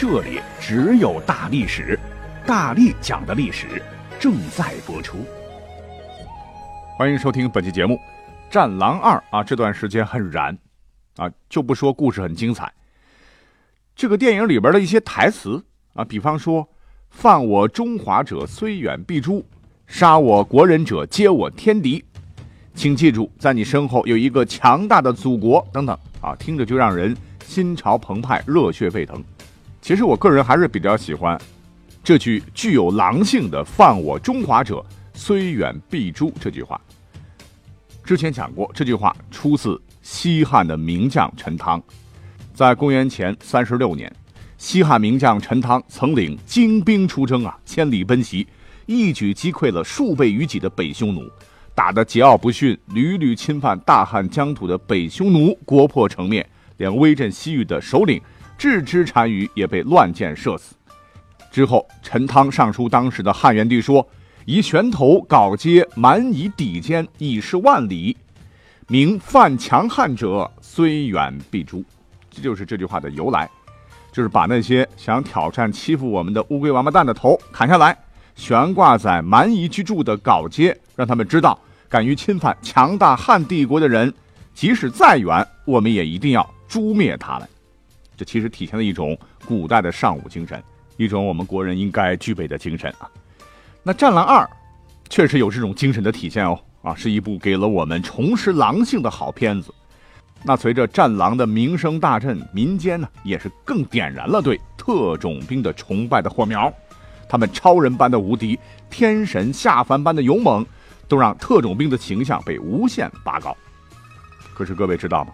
[0.00, 1.98] 这里只有大历史，
[2.46, 3.82] 大力讲的历史
[4.20, 5.26] 正在播出。
[6.96, 7.94] 欢迎收听本期节目，
[8.48, 10.56] 《战狼二》啊，这段时间很燃
[11.16, 12.72] 啊，就不说故事很精彩。
[13.96, 15.60] 这个电影里边的一些台词
[15.94, 16.68] 啊，比方说
[17.10, 19.42] “犯我中华者，虽远必诛；
[19.88, 22.04] 杀我国人者，皆我天敌。”
[22.72, 29.20] 请记住，在你身后有一个强大的祖国等等啊，听着就让人心潮澎湃、热血沸腾。
[29.88, 31.40] 其实我个人还是比较喜欢
[32.04, 36.78] 这句具有狼性的“犯我中华者，虽远必诛”这句话。
[38.04, 41.82] 之前讲过，这句话出自西汉的名将陈汤。
[42.52, 44.14] 在公元前三十六年，
[44.58, 48.46] 西汉名将陈汤曾领精兵出征啊，千里奔袭，
[48.84, 51.26] 一举击溃了数倍于己的北匈奴，
[51.74, 58.20] 打得桀骜不驯，屡屡侵犯大汉疆土的北匈奴国破城灭，连威震西域的首领。
[58.58, 60.74] 置之单于也被乱箭射死。
[61.50, 64.06] 之后，陈汤上书当时的汉元帝说
[64.44, 68.16] ：“以拳头镐阶蛮夷抵坚，以示万里。
[68.88, 71.84] 名犯强汉者，虽远必诛。”
[72.30, 73.48] 这就是这句话的由来，
[74.12, 77.96] 就是把那些想挑战欺负我们的乌龟王八蛋的头砍下来，
[78.34, 84.12] 悬挂在蛮夷居住的镐街，让他们知道，敢于侵犯强大汉帝国的人，
[84.54, 87.48] 即使再远，我们也一定要诛灭他们。
[88.18, 89.16] 这其实体现了一种
[89.46, 90.60] 古代的尚武精神，
[90.96, 93.08] 一种我们国人应该具备的精神啊。
[93.84, 94.44] 那《战狼二》
[95.08, 99.72] 确实有这种精神的体现哦，啊，是一部给了我们重拾狼性的好片子。
[100.42, 106.72] 那随着《战狼》的名声大振，民间呢也是更点燃了对特种兵的崇拜的火苗。
[107.28, 108.58] 他们超人般的无敌，
[108.90, 110.66] 天神下凡般的勇猛，
[111.06, 113.56] 都让特种兵的形象被无限拔高。
[114.54, 115.32] 可是各位知道吗？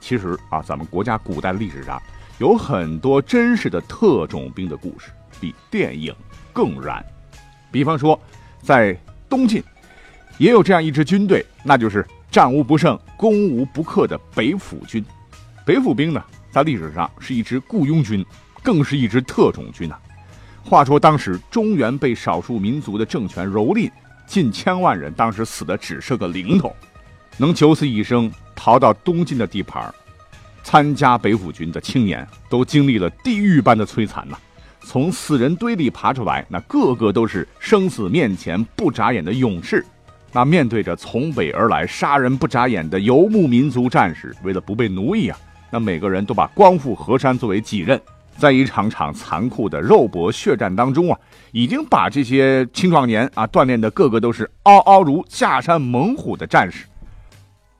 [0.00, 2.02] 其实啊，咱们国家古代历史上
[2.38, 6.14] 有很多真实的特种兵的故事，比电影
[6.52, 7.04] 更燃。
[7.70, 8.18] 比方说，
[8.62, 8.96] 在
[9.28, 9.62] 东晋
[10.38, 15.04] 也有这样一支军队，那就是战无不胜、攻无不克的北府军。
[15.64, 18.24] 北府兵呢，在历史上是一支雇佣军，
[18.62, 19.96] 更是一支特种军呐。
[20.64, 23.90] 话说当时中原被少数民族的政权蹂躏，
[24.26, 26.74] 近千万人，当时死的只是个零头，
[27.36, 28.30] 能九死一生。
[28.62, 29.82] 逃到东晋的地盘，
[30.62, 34.36] 参加北府军的青年都经历了地狱般的摧残呐！
[34.82, 39.82] 从死人堆里爬出来，那个个都是生死面前不眨眼的勇士。
[40.30, 45.38] 那面对着从北而来杀人不眨眼的游牧民族战士，为了不被奴役啊，
[45.70, 47.98] 那每个人都把光复河山作为己任。
[48.36, 51.18] 在一场场残酷的肉搏血战当中啊，
[51.52, 56.84] 已经把这些青壮年啊锻炼的个个都是嗷嗷如下山猛虎的战士。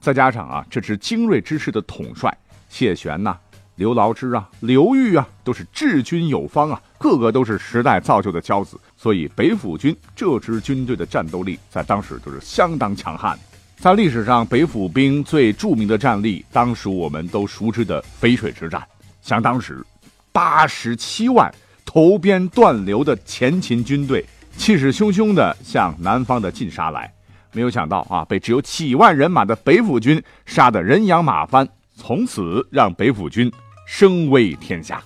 [0.00, 2.34] 再加上啊，这支精锐之师的统帅
[2.68, 3.36] 谢玄呐、
[3.76, 8.80] 刘牢之啊、刘裕啊，都是治军有方啊，个个都是时代造就的骄子。
[8.96, 13.38] 所以北府军这支军队的战斗力在当时就是相当强悍。
[13.76, 18.82] 在历史上，北府兵最著名的战例，当属我们都熟知的淝水之战。
[19.22, 19.84] 想当时，
[20.32, 21.50] 八十七万
[21.84, 24.24] 头鞭断流的前秦军队，
[24.56, 27.12] 气势汹汹地向南方的晋杀来。
[27.52, 33.50] 没有想到啊，被只有几万人马的北府军杀得人仰马翻，从此让北府军
[33.86, 35.02] 声威天下。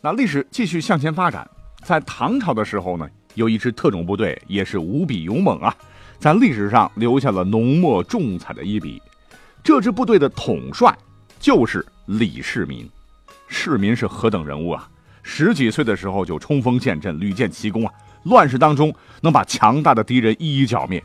[0.00, 1.48] 那历史继续向前发展，
[1.82, 5.74] 在唐朝的时候呢，有一支特种部队也是无比勇猛啊，
[6.18, 9.02] 在历史上留下了浓墨重彩的一笔。
[9.62, 10.96] 这支部队的统帅
[11.38, 12.88] 就是李世民。
[13.48, 14.88] 世民是何等人物啊？
[15.22, 17.92] 十几岁的时候就冲锋陷阵，屡建奇功啊，
[18.22, 21.02] 乱世当中能把强大的敌人一一剿灭。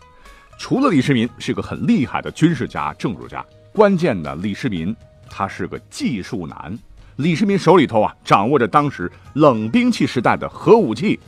[0.58, 4.96] 除了李世民是个很厉害的军事家、政治家，关键的李世民
[5.30, 6.78] 他是个技术男。
[7.18, 11.20] 李世民手里头啊，掌握着当时冷兵器时代的核武器，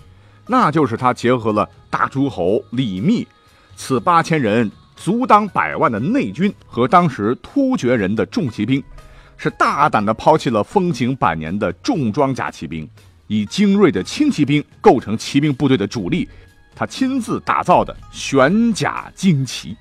[0.48, 3.28] 那就是他结合了大诸侯李密
[3.76, 8.82] 此八千人足当百万的内军和当时突厥人的重骑兵，
[9.38, 12.90] 是大胆的抛弃了风行百年的重装甲骑兵，
[13.28, 16.28] 以精锐的轻骑兵构成骑兵部队的主力。
[16.76, 19.76] 他亲自打造的玄甲精骑，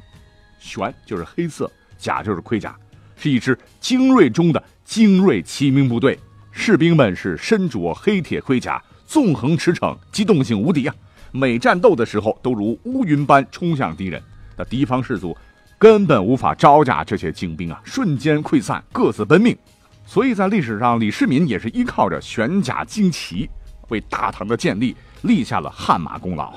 [0.60, 2.76] 玄就是黑色，甲就是盔甲，
[3.16, 6.18] 是一支精锐中的精锐骑兵部队。
[6.52, 10.94] 士兵们是身着黑铁盔甲，纵横驰骋，机动性无敌啊！
[11.32, 14.22] 每战斗的时候都如乌云般冲向敌人，
[14.56, 15.36] 那敌方士卒
[15.76, 19.58] 根本无法招架这些精兵啊，瞬间溃散，各自奔命。
[20.06, 23.50] 所以在历史上，李世民也是依靠着玄甲精旗，
[23.88, 26.56] 为大唐的建立立下了汗马功劳。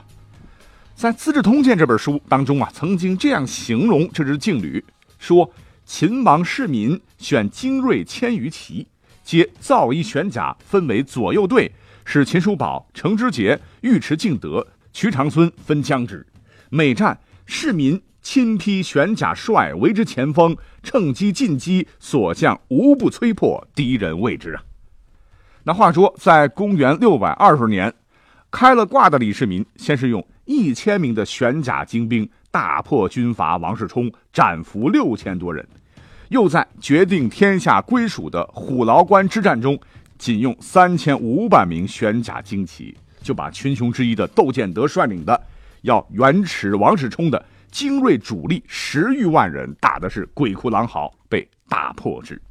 [0.98, 4.84] 在《资治通鉴》这本书当中啊，曾经这样形容这支劲旅，
[5.20, 5.54] 说
[5.86, 8.88] 秦王世民选精锐千余骑，
[9.24, 11.72] 皆造衣玄甲，分为左右队，
[12.04, 16.26] 使秦叔宝、程之杰、尉迟敬德、瞿长孙分将之。
[16.72, 18.02] 每战，世民。
[18.24, 24.64] 亲披玄甲，帅为之前锋，趁机进击，所向无不摧破，敌人畏之啊！
[25.64, 27.94] 那话说，在公元六百二十年，
[28.52, 35.64] 开了挂的李世民，先是用一千名的玄甲精兵大破军阀王世充，斩俘六千多人；
[36.30, 39.80] 又在决定天下归属的虎牢关之战中，
[40.18, 45.40] 仅用三千五百名玄甲精骑，就把群雄之一的窦建德率领的
[45.82, 47.46] 要元齿王世充的。
[47.70, 52.42] 精锐主力十余万人打的是鬼哭狼嚎，被大破之。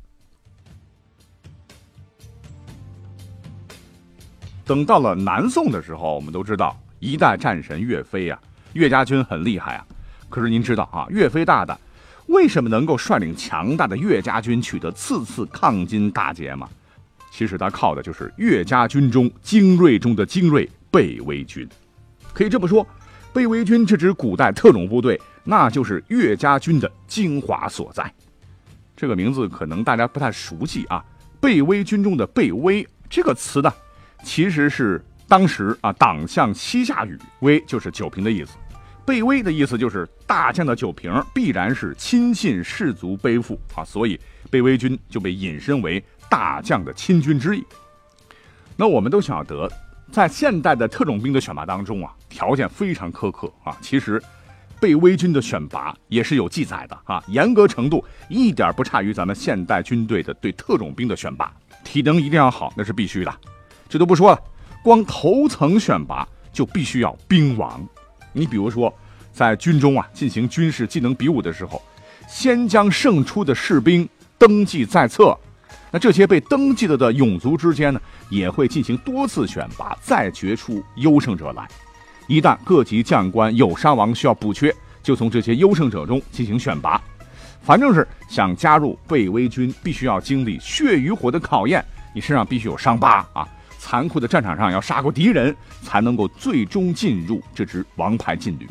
[4.65, 8.39] 等到了南宋的时候，我们都知道一代战神岳飞呀，
[8.73, 9.87] 岳家军很厉害啊。
[10.29, 11.79] 可是您知道啊，岳飞大大
[12.27, 16.69] 为什么能够率领强大的岳家军取得次次抗金大捷吗？
[17.31, 21.69] 其实他靠的就是岳家军中精锐中的精锐北魏军，
[22.33, 22.87] 可以这么说。
[23.33, 28.11] 北魏军这支古代特种部队，那就是岳家军的精华所在。
[28.97, 31.05] 这个名字可能大家不太熟悉啊。
[31.39, 33.71] 北魏军中的“北魏”这个词呢，
[34.25, 38.57] 其实是当时啊党项膝下语，“威”就是酒瓶的意思。
[39.05, 44.19] 北魏的意思就是大将的酒瓶必然是亲信士卒背负啊，所以
[44.51, 47.65] 北魏军就被引申为大将的亲军之意。
[48.77, 49.71] 那我们都晓得。
[50.13, 53.77] 在现代的特种兵的选拔当中啊，条件非常苛刻啊。
[53.81, 54.23] 其实，
[54.81, 61.53] 被威军的选拔也是有记载的啊，严格程度一点不差于咱们现代军队的对特种兵的选拔。
[61.83, 63.35] 体能一定要好，那是必须的。
[63.89, 64.41] 这都不说了，
[64.87, 67.85] 光头层选拔就必须要兵王。
[68.33, 68.95] 你比如说，
[69.33, 71.83] 在军中啊进行军事技能比武的时候，
[72.29, 75.37] 先将胜出的士兵登记在册。
[75.91, 78.01] 那这些被登记了的勇卒之间呢，
[78.31, 81.67] 也会进行多次选拔，再决出优胜者来。
[82.29, 84.73] 一旦各级将官有伤亡需要补缺，
[85.03, 87.03] 就从这些优胜者中进行选拔。
[87.61, 91.85] 反正是想加入北魏军，必须要经历血与火的考验，
[92.15, 93.49] 你身上必须有伤疤啊！
[93.89, 98.67] 残酷的战场上要杀过敌人，才能够最终进入这支王牌劲旅。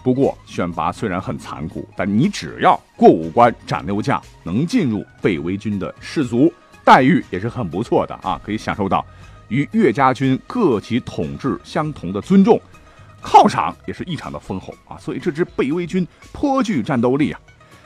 [0.00, 6.52] 不过选拔虽然很残酷，但你只要过五关斩六将，能进入北魏军的士卒，
[6.84, 9.04] 待遇也是很不错的啊，可以享受到
[9.48, 12.60] 与岳家军各级统治相同的尊重，
[13.20, 14.96] 犒赏也是异常的丰厚啊。
[14.98, 17.40] 所以这支北魏军颇具战斗力啊，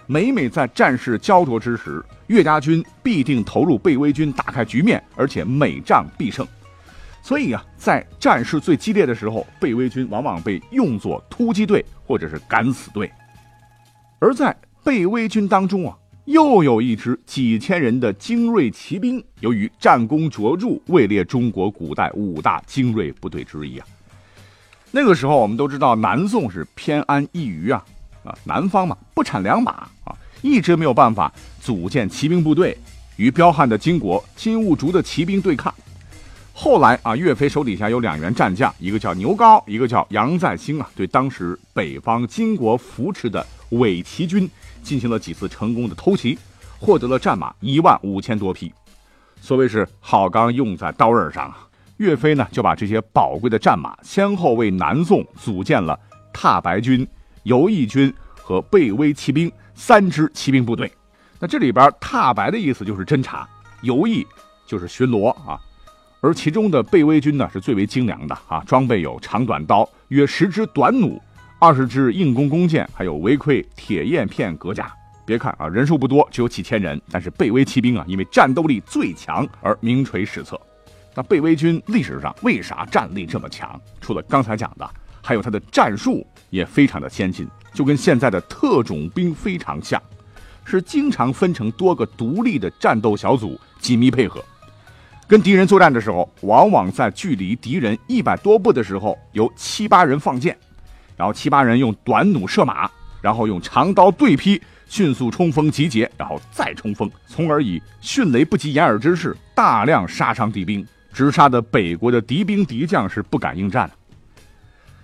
[0.07, 6.47] 每每在战事焦灼之时， 岳家军必定投入北魏军打开局面，而且每仗必胜。
[7.23, 13.13] 所以啊，在战事最激烈的时候，北魏军往往被用作突击队或者是敢死队。
[14.19, 15.95] 而在北魏军当中啊，
[16.25, 23.87] 又有一支几千人的精锐骑兵，由于战功卓著，位列中国古代五大精锐部队之一啊。
[24.91, 27.85] 那个时候，我们都知道南宋是偏安一隅啊，
[28.25, 29.73] 啊，南方嘛不产良马
[30.05, 32.77] 啊，一直没有办法组建骑兵部队，
[33.17, 35.73] 与彪悍的金国金兀术的骑兵对抗。
[36.53, 44.49] 后来啊，岳飞手底下有两员战将，一个叫牛皋，一个叫杨再兴啊，对当时北方金国扶持的伪齐军
[44.83, 46.39] 进行了几次成功的偷袭，
[46.79, 48.71] 获得了战马一万五千多匹。
[49.41, 55.99] 所谓是好钢用在刀刃上啊，岳飞呢就把这些宝贵的战马先后为南宋组建了
[56.33, 57.07] 踏白军、
[57.45, 60.91] 游弋军和背威骑兵三支骑兵部队。
[61.39, 63.49] 那这里边踏白的意思就是侦察，
[63.81, 64.27] 游弋
[64.67, 65.61] 就是巡逻啊。
[66.21, 71.21] 而其中的背威军呢，是最为精良的啊，装备有长短刀约十支短弩，
[71.59, 74.93] 二十支硬弓弓箭，还有围盔、铁焰片革甲。
[75.25, 80.61] 别看啊，人数不多，只有几千人，但是贝威骑兵啊，因为战斗力最强而名垂史册。
[81.15, 83.81] 那贝威军历史上为啥战力这么强？
[84.01, 84.89] 除了刚才讲的，
[85.23, 90.03] 还有他的战术也非常的先进，就跟现在的特种兵非常像，
[90.65, 94.45] 是经常分成多个独立的战斗小组，紧密配合。
[95.29, 100.55] 跟敌人作战的时候，往往在距离敌人一百多步的时候，由七八人放箭，
[101.17, 102.91] 然后七八人用短弩射马，
[103.23, 110.87] 然后用长刀对劈，迅速冲锋集结，然后再冲锋，从而以迅雷不及掩耳之势大量杀伤敌兵。
[111.15, 113.91] 直杀的北国的敌兵敌将是不敢应战。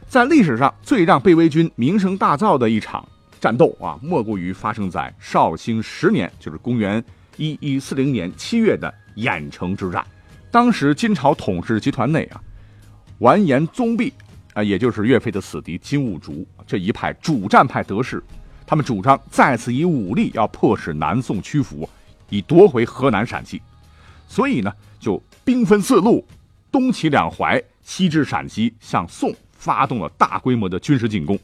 [0.09, 3.07] 在历史上最让北魏军名声大噪的一场
[3.39, 7.05] 战斗啊，莫过于发生在绍兴十年，就是公元
[7.37, 10.03] 一一四零年七月的郾城之战。
[10.51, 12.41] 当时金朝统治集团内啊，
[13.19, 14.11] 完颜宗弼
[14.55, 18.23] 啊，也就是岳飞的死敌金兀术这一派主战派得势，
[18.67, 21.87] 他们主张再次以武力要迫使南宋屈服，
[22.31, 23.61] 以夺回河南陕西。
[24.27, 26.27] 所以呢，就兵分四路，
[26.73, 29.35] 东起两淮，西至陕西，向宋。
[29.59, 31.39] 发动了大规模的军事进攻。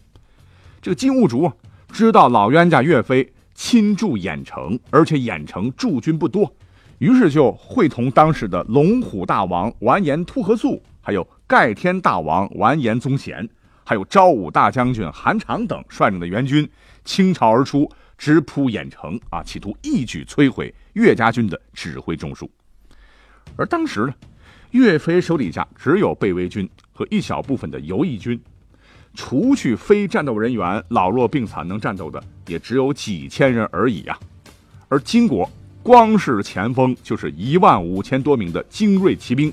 [0.80, 1.52] 这个金兀术，
[1.92, 6.50] 知道老冤家岳飞亲驻郾城，而且郾城驻军不多，
[6.99, 13.49] 于是就会同当时的龙虎大王完颜突合素，还有盖天大王完颜宗贤，
[13.85, 16.68] 还有昭武大将军韩常等率领的援军
[17.04, 22.49] 倾巢而出，直扑郾城啊，企图一举摧毁岳家军的指挥中枢。
[23.56, 24.14] 而当时呢，
[24.74, 26.68] 岳飞手底下只有北魏军。
[26.96, 28.40] 和一小部分的游击军，
[29.14, 34.16] 除去非战斗人员老弱病残能战斗的，也只有几千人而已啊。
[34.88, 35.50] 而金国
[35.82, 39.52] 光是前锋就是一万五千多名的精锐骑兵，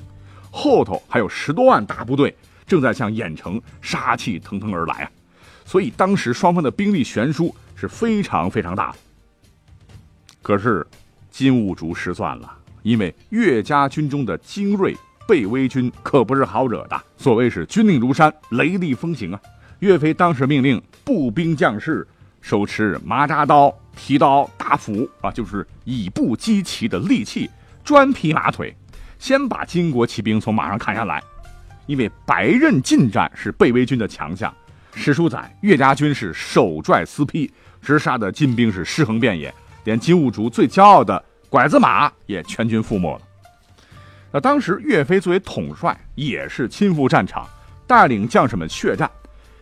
[0.51, 2.37] 后头还有十多万大部队
[2.67, 5.11] 正在向郾城杀气腾腾而来啊。
[5.65, 8.97] 所以当时双方的兵力悬殊是非常非常大的。
[10.43, 10.85] 可是
[11.31, 14.95] 金兀术失算了，因为岳家军中的精锐。
[15.31, 19.39] 北魏军可不是好惹的，所谓是军令如山，雷厉风行啊！
[19.79, 22.05] 岳飞当时命令步兵将士
[22.41, 27.49] 手持麻扎刀、提刀、大斧啊，就是以步击骑的利器，
[27.81, 28.75] 专劈马腿，
[29.19, 31.23] 先把金国骑兵从马上砍下来。
[31.85, 34.53] 因为白刃近战是北魏军的强项，
[34.93, 37.49] 史书载岳家军是手拽丝披，
[37.81, 39.53] 直杀的金兵是尸横遍野，
[39.85, 43.21] 连金兀术最骄傲的拐子马也全军覆没了。
[44.33, 47.45] 那当时岳飞作为统帅，也是亲赴战场，
[47.85, 49.09] 带领将士们血战，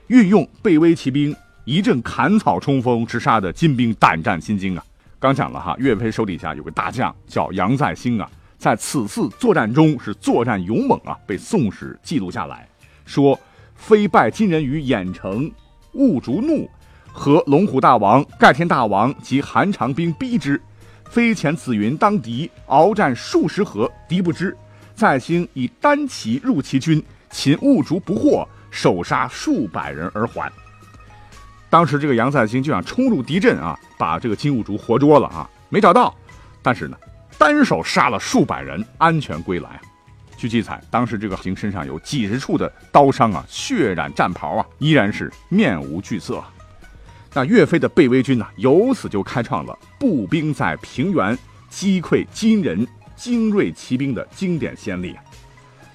[0.07, 1.35] 运用背威骑兵
[1.65, 4.83] 一阵砍草冲锋，直杀的金兵胆战心惊啊！
[5.19, 12.67] 刚讲了哈，岳飞手底下有个大将叫杨再兴啊，在此次作战中是作战勇猛啊，被宋史记录下来，
[13.05, 13.37] 说
[13.75, 15.51] 飞败金人于郾城，
[15.93, 16.69] 兀竹怒，
[17.11, 20.61] 和龙虎大王、盖天大王及韩长兵逼之。
[21.09, 24.55] 飞前紫云当敌，鏖战数十合，敌不知。
[24.95, 30.51] 再兴以单骑入其军，擒兀竹不获，手杀数百人而还。
[31.69, 36.13] 当时这个杨再兴就想冲入敌阵啊，把这个金兀术活捉了啊，没找到。
[36.61, 36.97] 但是呢，
[37.37, 39.79] 单手杀了数百人，安全归来。
[40.35, 46.43] 据记载，当时这个行身上有几十处的刀伤啊，血染战袍啊，依然是面无惧色。
[47.33, 51.37] 那岳飞的北魏军呢，由此就开创了步兵在平原
[51.69, 55.15] 击溃金人精锐骑兵的经典先例！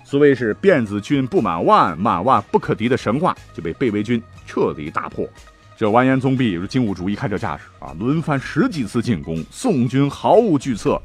[0.05, 5.27] 所谓是辫子军不满万，满万不可敌的神话，就被北魏军彻底打破。
[5.77, 11.01] 这完颜宗弼也是、金兀术一看这架势啊，轮番十几次进攻，宋军毫无惧色，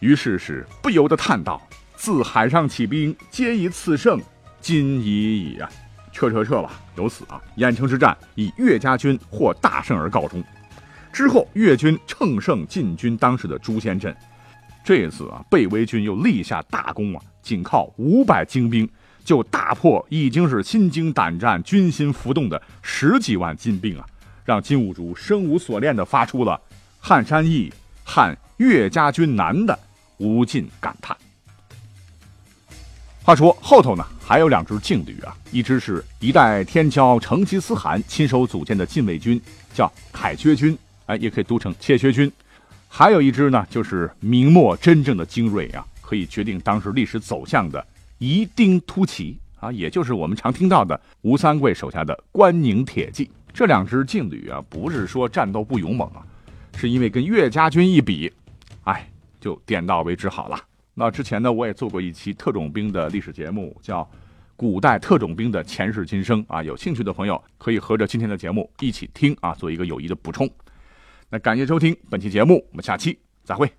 [0.00, 1.60] 于是是不由得叹道
[1.96, 4.18] ：“自海上起兵，皆以此胜，
[4.60, 5.68] 今已矣啊！”
[6.10, 6.80] 撤撤撤吧！
[6.96, 10.42] 由此啊，郾城之战以岳家军获大胜而告终。
[11.18, 14.16] 之后，岳军乘胜进军当时的朱仙镇。
[14.84, 18.88] 这一次啊，北魏军又立下大功啊，仅靠五百精兵
[19.24, 24.06] 就大破已经是心惊胆战、军心浮动的十几万金兵啊，
[24.44, 26.60] 让金兀术生无所恋地发出了
[27.02, 27.72] “撼山易，
[28.04, 29.76] 撼岳家军难”的
[30.18, 31.16] 无尽感叹。
[33.24, 39.42] 话说后头呢，还有两支劲旅啊，一支是一代天骄成吉思汗亲手组建的禁卫军，
[39.74, 42.28] 叫凯缺军，哎，也可以读成切薛军；
[42.86, 47.84] 还有一支呢，就是明末真正的精锐啊，可以决定当时历史走向的
[48.18, 53.30] 夷丁突骑啊，也就是我们常听到的吴三桂手下的关宁铁骑。
[53.54, 56.22] 这两支劲旅啊，不是说战斗不勇猛啊，
[56.76, 58.30] 是因为跟岳家军一比，
[58.84, 59.08] 哎，
[59.40, 60.60] 就点到为止好了。
[60.92, 64.02] 那之前呢，我也做过一期特种兵的历史节目，叫
[64.56, 70.48] 《古代特种兵的前世今生》啊，有兴趣的朋友可以合着今天的节目一起听啊，做一个有益的补充。
[71.30, 73.70] 那感谢收听本期节目，我们下期再会。